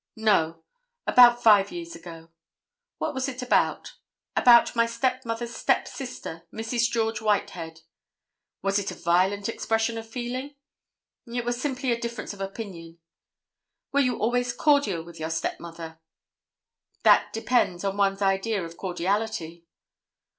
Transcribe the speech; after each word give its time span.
"No. 0.15 0.63
About 1.05 1.43
five 1.43 1.71
years 1.71 1.95
ago." 1.95 2.29
"What 2.97 3.13
was 3.13 3.29
it 3.29 3.43
about?" 3.43 3.97
"About 4.35 4.75
my 4.75 4.87
stepmother's 4.87 5.55
stepsister, 5.55 6.41
Mrs. 6.51 6.89
George 6.89 7.21
Whitehead." 7.21 7.81
"Was 8.63 8.79
it 8.79 8.89
a 8.89 8.95
violent 8.95 9.47
expression 9.47 9.99
of 9.99 10.09
feeling?" 10.09 10.55
"It 11.27 11.45
was 11.45 11.61
simply 11.61 11.91
a 11.91 12.01
difference 12.01 12.33
of 12.33 12.41
opinion." 12.41 12.97
"Were 13.91 13.99
you 13.99 14.17
always 14.17 14.53
cordial 14.53 15.03
with 15.03 15.19
your 15.19 15.29
stepmother?" 15.29 15.99
"That 17.03 17.31
depends 17.31 17.83
upon 17.83 17.97
one's 17.97 18.23
idea 18.23 18.65
of 18.65 18.77
cordiality." 18.77 19.67